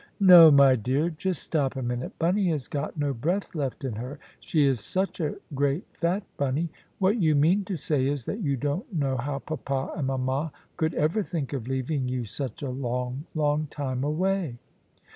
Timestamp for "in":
3.83-3.97